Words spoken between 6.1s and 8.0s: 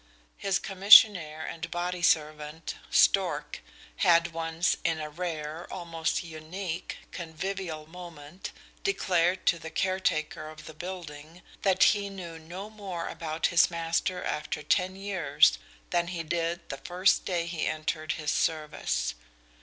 unique convivial